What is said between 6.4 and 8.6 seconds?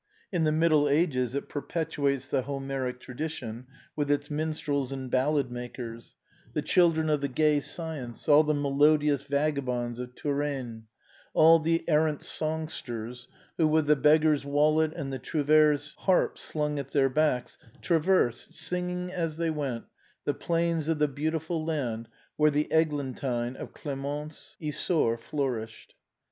the children of the gay science, all the